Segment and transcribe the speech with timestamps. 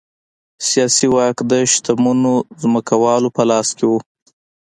[0.69, 3.93] سیاسي واک د شتمنو ځمکوالو په لاس کې و